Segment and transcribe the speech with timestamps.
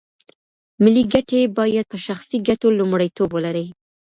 [0.83, 3.65] ملي ګټې باید په شخصي ګټو لومړیتوب ولري.